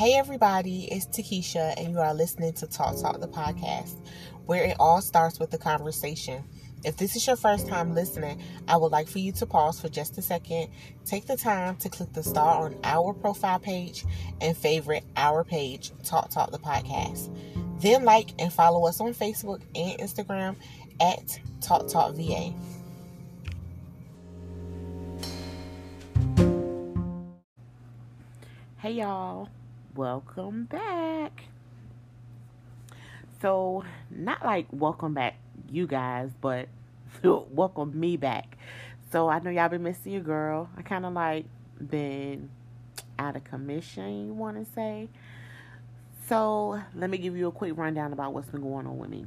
[0.00, 3.98] Hey, everybody, it's Takesha, and you are listening to Talk Talk, the podcast,
[4.46, 6.42] where it all starts with the conversation.
[6.84, 9.90] If this is your first time listening, I would like for you to pause for
[9.90, 10.70] just a second,
[11.04, 14.06] take the time to click the star on our profile page,
[14.40, 17.28] and favorite our page, Talk Talk, the podcast.
[17.82, 20.56] Then like and follow us on Facebook and Instagram
[20.98, 22.54] at Talk Talk VA.
[28.78, 29.50] Hey, y'all
[29.94, 31.44] welcome back.
[33.40, 35.36] So, not like welcome back,
[35.70, 36.68] you guys, but
[37.22, 38.56] welcome me back.
[39.10, 40.68] So, I know y'all been missing your girl.
[40.76, 41.46] I kind of like
[41.88, 42.50] been
[43.18, 45.08] out of commission, you want to say.
[46.28, 49.26] So, let me give you a quick rundown about what's been going on with me.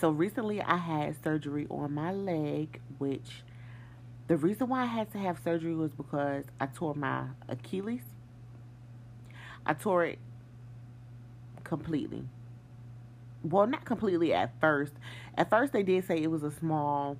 [0.00, 3.42] So, recently I had surgery on my leg, which
[4.26, 8.02] the reason why I had to have surgery was because I tore my Achilles
[9.66, 10.18] I tore it
[11.64, 12.24] completely.
[13.42, 14.92] Well, not completely at first.
[15.36, 17.16] At first, they did say it was a small,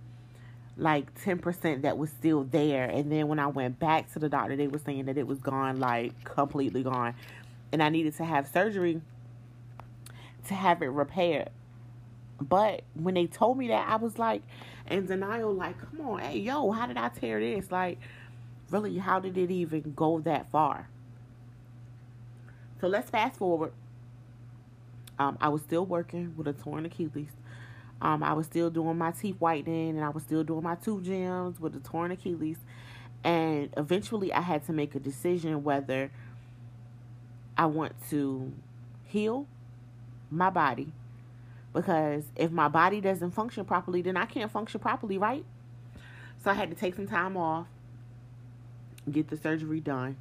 [0.77, 2.85] like 10% that was still there.
[2.85, 5.39] And then when I went back to the doctor, they were saying that it was
[5.39, 7.15] gone, like completely gone.
[7.73, 9.01] And I needed to have surgery
[10.49, 11.51] to have it repaired.
[12.41, 14.43] But when they told me that, I was like
[14.91, 17.71] in denial, like, come on, hey, yo, how did I tear this?
[17.71, 17.99] Like,
[18.71, 20.89] really, how did it even go that far?
[22.81, 23.73] So let's fast forward.
[25.19, 27.31] Um, I was still working with a torn Achilles.
[28.01, 31.05] Um, I was still doing my teeth whitening and I was still doing my tooth
[31.05, 32.57] gems with a torn Achilles.
[33.23, 36.11] And eventually I had to make a decision whether
[37.59, 38.51] I want to
[39.05, 39.47] heal
[40.31, 40.93] my body.
[41.75, 45.45] Because if my body doesn't function properly, then I can't function properly, right?
[46.43, 47.67] So I had to take some time off,
[49.11, 50.17] get the surgery done.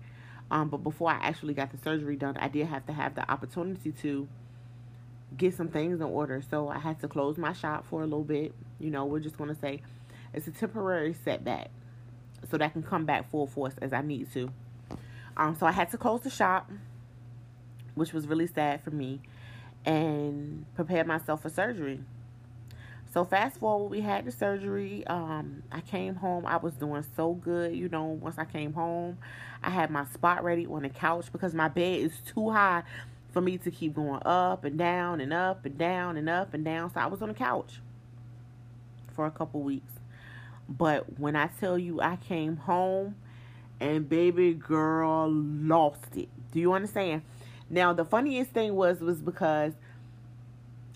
[0.52, 3.30] Um, but before I actually got the surgery done, I did have to have the
[3.30, 4.28] opportunity to
[5.38, 6.42] get some things in order.
[6.50, 8.54] So I had to close my shop for a little bit.
[8.80, 9.82] You know, we're just going to say
[10.34, 11.70] it's a temporary setback
[12.50, 14.52] so that I can come back full force as I need to.
[15.38, 16.70] Um, so I had to close the shop,
[17.96, 19.22] which was really sad for me,
[19.86, 22.02] and prepare myself for surgery.
[23.14, 25.06] So fast forward, we had the surgery.
[25.08, 26.46] Um, I came home.
[26.46, 28.04] I was doing so good, you know.
[28.06, 29.18] Once I came home,
[29.64, 32.84] I had my spot ready on the couch because my bed is too high
[33.32, 36.66] for me to keep going up and down and up and down and up and
[36.66, 36.92] down.
[36.94, 37.80] So I was on the couch
[39.14, 39.94] for a couple weeks.
[40.68, 43.16] But when I tell you I came home
[43.80, 46.30] and baby girl lost it.
[46.52, 47.22] Do you understand?
[47.70, 49.74] Now the funniest thing was was because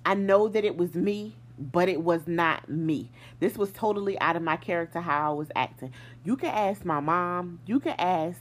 [0.06, 3.10] I know that it was me but it was not me.
[3.40, 5.94] This was totally out of my character how I was acting.
[6.24, 8.40] You can ask my mom, you can ask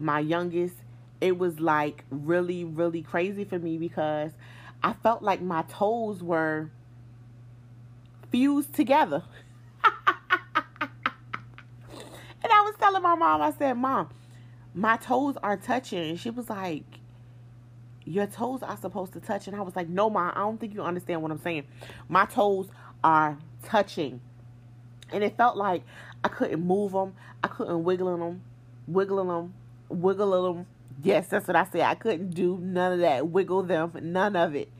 [0.00, 0.74] my youngest.
[1.20, 4.32] It was like really, really crazy for me because
[4.82, 6.70] I felt like my toes were
[8.30, 9.22] fused together.
[9.84, 9.92] and
[12.44, 14.08] I was telling my mom, I said, Mom,
[14.74, 16.10] my toes are touching.
[16.10, 16.84] And she was like,
[18.04, 19.46] your toes are supposed to touch.
[19.46, 21.64] And I was like, no, ma, I don't think you understand what I'm saying.
[22.08, 22.68] My toes
[23.04, 24.20] are touching.
[25.12, 25.82] And it felt like
[26.24, 27.14] I couldn't move them.
[27.42, 28.42] I couldn't wiggle them,
[28.86, 29.54] wiggle them,
[29.90, 30.66] wiggle them.
[31.02, 31.82] Yes, that's what I said.
[31.82, 33.28] I couldn't do none of that.
[33.28, 34.70] Wiggle them, none of it.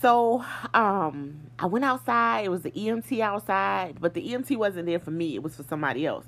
[0.00, 0.44] So,
[0.74, 2.44] um, I went outside.
[2.44, 5.34] It was the EMT outside, but the EMT wasn't there for me.
[5.34, 6.24] It was for somebody else.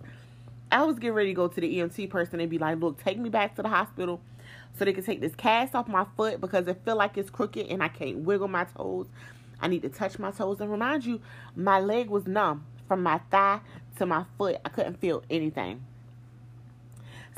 [0.72, 3.18] I was getting ready to go to the EMT person and be like, look, take
[3.18, 4.20] me back to the hospital
[4.78, 7.66] so they can take this cast off my foot because it feel like it's crooked
[7.66, 9.06] and I can't wiggle my toes.
[9.60, 10.60] I need to touch my toes.
[10.60, 11.20] And remind you,
[11.54, 13.60] my leg was numb from my thigh
[13.98, 14.56] to my foot.
[14.64, 15.84] I couldn't feel anything.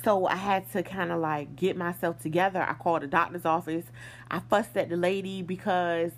[0.04, 2.62] So I had to kind of like get myself together.
[2.62, 3.84] I called the doctor's office.
[4.30, 6.12] I fussed at the lady because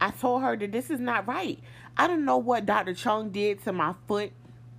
[0.00, 1.58] I told her that this is not right.
[1.96, 2.94] I don't know what Dr.
[2.94, 4.32] Chung did to my foot,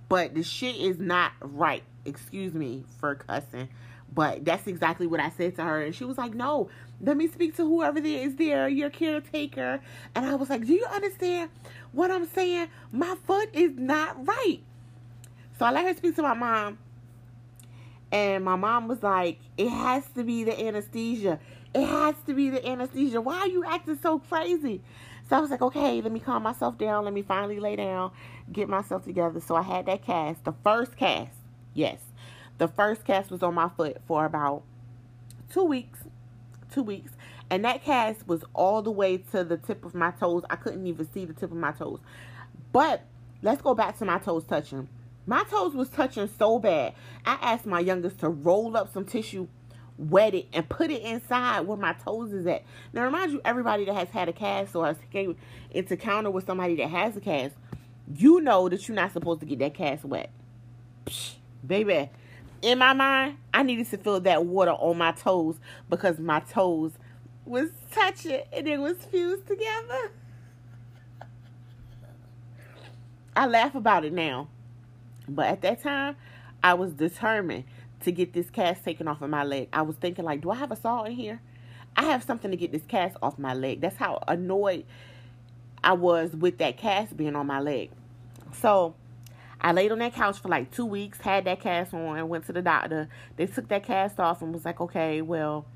[0.08, 1.82] but the shit is not right.
[2.04, 3.68] Excuse me for cussing.
[4.14, 5.82] But that's exactly what I said to her.
[5.82, 6.70] And she was like, no,
[7.00, 9.80] let me speak to whoever there is there, your caretaker.
[10.14, 11.50] And I was like, do you understand
[11.92, 12.68] what I'm saying?
[12.90, 14.60] My foot is not right.
[15.58, 16.78] So I let her speak to my mom.
[18.10, 21.38] And my mom was like, it has to be the anesthesia.
[21.74, 23.20] It has to be the anesthesia.
[23.20, 24.80] Why are you acting so crazy?
[25.28, 27.04] So I was like, okay, let me calm myself down.
[27.04, 28.12] Let me finally lay down,
[28.50, 29.40] get myself together.
[29.40, 31.36] So I had that cast, the first cast.
[31.74, 31.98] Yes.
[32.56, 34.62] The first cast was on my foot for about
[35.52, 36.00] two weeks.
[36.72, 37.12] Two weeks.
[37.50, 40.44] And that cast was all the way to the tip of my toes.
[40.48, 42.00] I couldn't even see the tip of my toes.
[42.72, 43.02] But
[43.42, 44.88] let's go back to my toes touching.
[45.28, 46.94] My toes was touching so bad.
[47.26, 49.46] I asked my youngest to roll up some tissue
[49.98, 52.62] wet it and put it inside where my toes is at.
[52.94, 55.36] Now, remind you, everybody that has had a cast or has came
[55.70, 57.54] into counter with somebody that has a cast,
[58.16, 60.30] you know that you're not supposed to get that cast wet.
[61.04, 61.34] Psh,
[61.66, 62.08] baby,
[62.62, 65.56] in my mind, I needed to feel that water on my toes
[65.90, 66.92] because my toes
[67.44, 70.10] was touching and it was fused together.
[73.36, 74.48] I laugh about it now.
[75.28, 76.16] But at that time,
[76.62, 77.64] I was determined
[78.02, 79.68] to get this cast taken off of my leg.
[79.72, 81.40] I was thinking like, do I have a saw in here?
[81.96, 83.80] I have something to get this cast off my leg.
[83.80, 84.86] That's how annoyed
[85.82, 87.90] I was with that cast being on my leg.
[88.52, 88.94] So
[89.60, 92.52] I laid on that couch for like two weeks, had that cast on, went to
[92.52, 93.08] the doctor.
[93.36, 95.66] They took that cast off and was like, okay, well,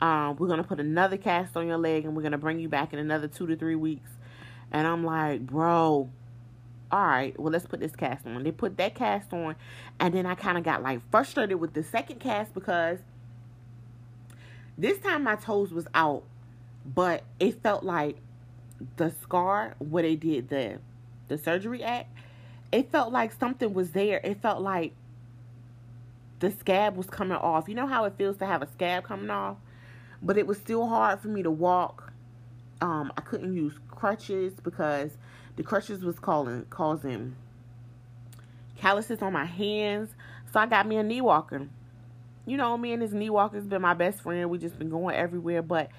[0.00, 2.92] um, we're gonna put another cast on your leg and we're gonna bring you back
[2.92, 4.10] in another two to three weeks.
[4.70, 6.08] And I'm like, bro,
[6.92, 8.42] all right, well, let's put this cast on.
[8.42, 9.56] They put that cast on,
[9.98, 12.98] and then I kind of got like frustrated with the second cast because
[14.76, 16.22] this time my toes was out,
[16.84, 18.18] but it felt like
[18.96, 20.78] the scar where they did the
[21.28, 22.06] the surgery at,
[22.72, 24.20] it felt like something was there.
[24.22, 24.92] It felt like
[26.40, 27.68] the scab was coming off.
[27.68, 29.56] You know how it feels to have a scab coming off?
[30.20, 32.12] But it was still hard for me to walk.
[32.82, 35.16] Um, I couldn't use crutches because
[35.56, 37.36] the crutches was calling, causing
[38.76, 40.10] calluses on my hands.
[40.52, 41.68] So I got me a knee walker.
[42.46, 44.50] You know, me and this knee walker's been my best friend.
[44.50, 45.62] We just been going everywhere.
[45.62, 45.90] But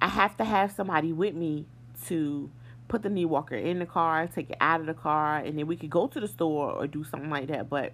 [0.00, 1.66] I have to have somebody with me
[2.06, 2.50] to
[2.86, 5.66] put the knee walker in the car, take it out of the car, and then
[5.66, 7.68] we could go to the store or do something like that.
[7.68, 7.92] But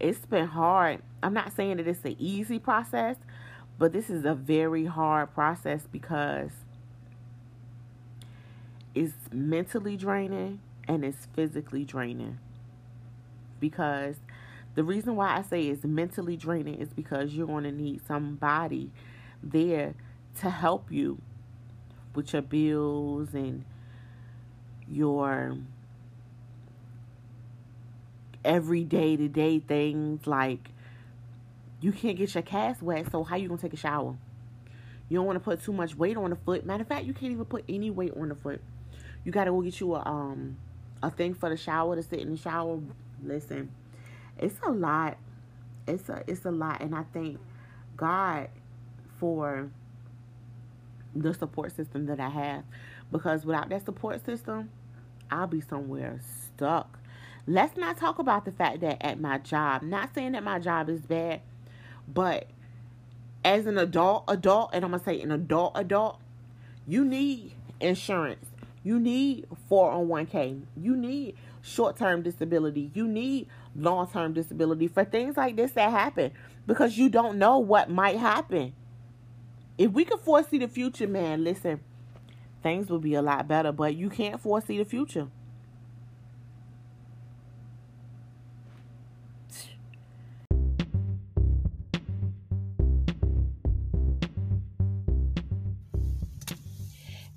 [0.00, 1.02] it's been hard.
[1.22, 3.16] I'm not saying that it's an easy process,
[3.78, 6.50] but this is a very hard process because
[8.96, 10.58] it's mentally draining
[10.88, 12.38] and it's physically draining.
[13.60, 14.16] Because
[14.74, 18.90] the reason why I say it's mentally draining is because you're going to need somebody
[19.42, 19.94] there
[20.40, 21.20] to help you
[22.14, 23.66] with your bills and
[24.90, 25.58] your
[28.42, 30.26] everyday to day things.
[30.26, 30.70] Like
[31.82, 34.16] you can't get your cast wet so how you gonna take a shower?
[35.10, 36.64] You don't want to put too much weight on the foot.
[36.64, 38.62] Matter of fact you can't even put any weight on the foot
[39.26, 40.56] you gotta go get you a um
[41.02, 42.78] a thing for the shower to sit in the shower.
[43.22, 43.72] Listen,
[44.38, 45.18] it's a lot.
[45.88, 47.40] It's a it's a lot, and I thank
[47.96, 48.48] God
[49.18, 49.68] for
[51.14, 52.62] the support system that I have
[53.10, 54.70] because without that support system,
[55.28, 57.00] I'll be somewhere stuck.
[57.48, 60.88] Let's not talk about the fact that at my job, not saying that my job
[60.88, 61.40] is bad,
[62.06, 62.46] but
[63.44, 66.20] as an adult, adult, and I'm gonna say an adult, adult,
[66.86, 68.46] you need insurance.
[68.86, 70.62] You need 401k.
[70.76, 72.92] You need short term disability.
[72.94, 76.30] You need long term disability for things like this that happen
[76.68, 78.74] because you don't know what might happen.
[79.76, 81.80] If we could foresee the future, man, listen,
[82.62, 85.26] things would be a lot better, but you can't foresee the future.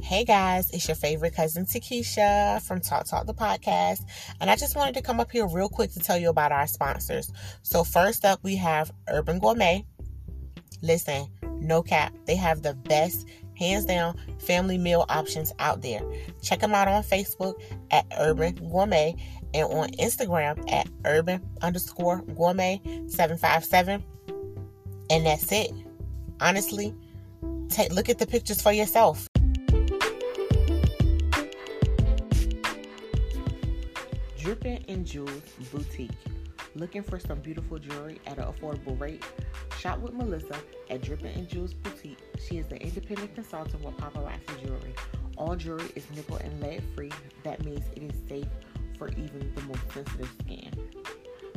[0.10, 4.02] Hey guys, it's your favorite cousin Takesha from Talk Talk the podcast,
[4.42, 6.66] and I just wanted to come up here real quick to tell you about our
[6.66, 7.32] sponsors.
[7.62, 9.86] So first up, we have Urban Gourmet.
[10.82, 11.28] Listen,
[11.60, 16.02] no cap, they have the best, hands down, family meal options out there.
[16.42, 19.16] Check them out on Facebook at Urban Gourmet
[19.54, 24.04] and on Instagram at Urban underscore Gourmet seven five seven,
[25.12, 25.72] and that's it.
[26.42, 26.96] Honestly,
[27.68, 29.29] take look at the pictures for yourself.
[35.00, 36.12] And Jewels Boutique.
[36.76, 39.24] Looking for some beautiful jewelry at an affordable rate?
[39.78, 40.58] Shop with Melissa
[40.90, 42.20] at Drippin' and Jewels Boutique.
[42.38, 44.94] She is the independent consultant with paparazzi jewelry.
[45.38, 47.14] All jewelry is nickel and lead free.
[47.44, 48.50] That means it is safe
[48.98, 50.74] for even the most sensitive skin.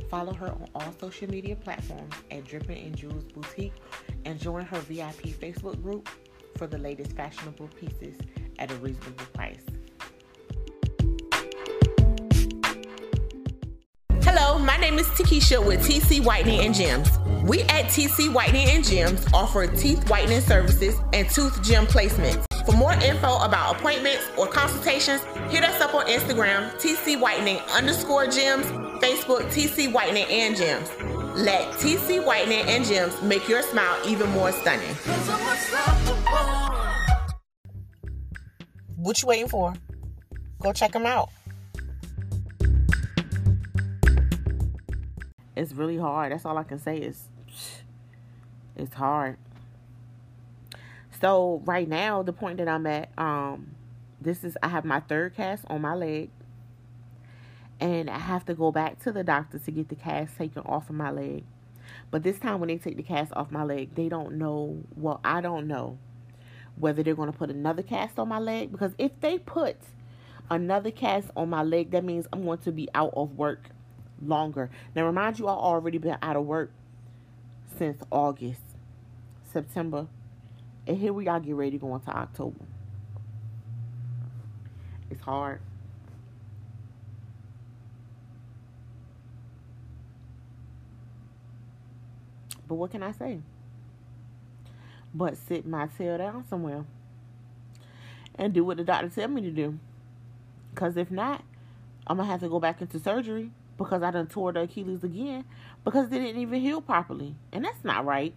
[0.09, 3.75] Follow her on all social media platforms at Drippin' and Jewels Boutique
[4.25, 6.09] and join her VIP Facebook group
[6.57, 8.17] for the latest fashionable pieces
[8.61, 9.67] at a reasonable price.
[15.02, 17.18] Is Takesha with TC Whitening and Gems.
[17.42, 22.44] We at TC Whitening and Gems offer teeth whitening services and tooth gem placements.
[22.64, 28.28] For more info about appointments or consultations, hit us up on Instagram, TC Whitening underscore
[28.28, 28.64] gems,
[29.02, 30.88] Facebook, TC Whitening and Gems.
[31.35, 34.94] Let TC Whitening and Gems make your smile even more stunning.
[38.94, 39.75] What you waiting for?
[40.61, 41.30] Go check them out.
[45.62, 46.33] It's really hard.
[46.33, 47.28] That's all I can say is
[48.76, 49.37] It's hard.
[51.21, 53.75] So right now, the point that I'm at, um,
[54.21, 56.31] this is I have my third cast on my leg.
[57.81, 60.88] And I have to go back to the doctor to get the cast taken off
[60.88, 61.45] of my leg.
[62.11, 65.21] But this time when they take the cast off my leg, they don't know well,
[65.25, 65.99] I don't know
[66.76, 68.73] whether they're gonna put another cast on my leg.
[68.73, 69.76] Because if they put
[70.50, 73.71] another cast on my leg, that means I'm going to be out of work
[74.26, 74.71] longer.
[74.95, 76.71] Now remind you I already been out of work
[77.79, 78.62] since August,
[79.52, 80.07] September,
[80.87, 82.64] and here we are get ready to go into October.
[85.11, 85.61] It's hard.
[92.67, 93.38] But what can I say?
[95.14, 96.87] But sit my tail down somewhere
[98.35, 99.79] and do what the doctor tell me to do.
[100.75, 101.45] Because if not,
[102.07, 103.50] I'm going to have to go back into surgery
[103.83, 105.45] because I done tore the Achilles again
[105.85, 107.35] because they didn't even heal properly.
[107.53, 108.35] And that's not right.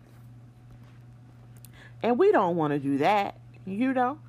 [2.02, 4.20] And we don't want to do that, you know?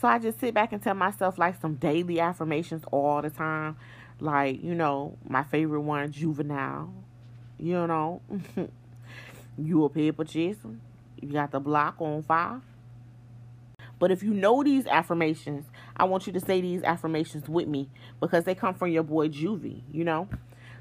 [0.00, 3.76] So I just sit back and tell myself like some daily affirmations all the time.
[4.20, 6.92] Like, you know, my favorite one, juvenile.
[7.58, 8.20] You know,
[9.58, 10.76] you a paper chaser.
[11.20, 12.60] You got the block on fire.
[13.98, 17.88] But if you know these affirmations, I want you to say these affirmations with me
[18.20, 20.28] because they come from your boy Juvie, you know?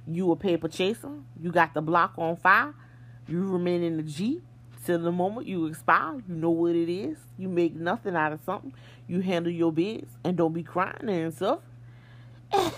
[0.09, 1.11] You a paper chaser.
[1.41, 2.73] You got the block on fire.
[3.27, 4.41] You remain in the G
[4.85, 6.15] till the moment you expire.
[6.27, 7.17] You know what it is.
[7.37, 8.73] You make nothing out of something.
[9.07, 11.59] You handle your biz and don't be crying and stuff.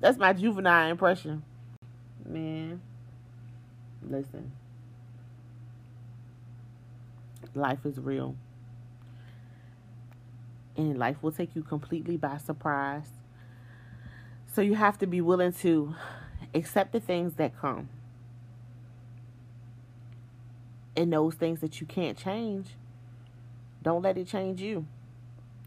[0.00, 1.42] That's my juvenile impression.
[2.24, 2.80] Man,
[4.08, 4.52] listen.
[7.54, 8.36] Life is real.
[10.76, 13.17] And life will take you completely by surprise.
[14.52, 15.94] So you have to be willing to
[16.54, 17.88] accept the things that come.
[20.96, 22.68] And those things that you can't change,
[23.82, 24.86] don't let it change you.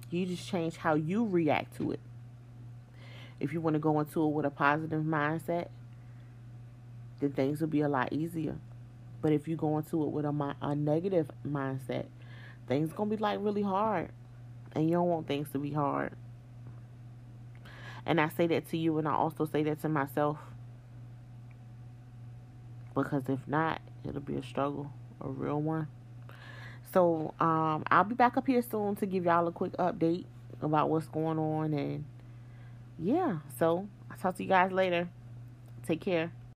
[0.10, 2.00] You just change how you react to it.
[3.40, 5.70] If you want to go into it with a positive mindset,
[7.20, 8.58] then things will be a lot easier.
[9.22, 12.06] But if you go into it with a, a negative mindset,
[12.68, 14.10] things going to be like really hard.
[14.74, 16.14] And you don't want things to be hard.
[18.06, 20.38] And I say that to you, and I also say that to myself.
[22.96, 24.92] Because if not, it'll be a struggle,
[25.22, 25.88] a real one.
[26.94, 30.26] So um, I'll be back up here soon to give y'all a quick update
[30.62, 31.74] about what's going on.
[31.74, 32.04] And
[33.00, 35.08] yeah, so I'll talk to you guys later.
[35.88, 36.32] Take care.